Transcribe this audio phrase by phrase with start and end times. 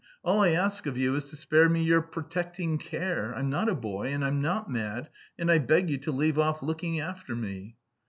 [0.23, 3.35] All I ask of you is to spare me your protecting care.
[3.35, 6.63] I'm not a boy, and I'm not mad, and I beg you to leave off
[6.63, 7.75] looking after me."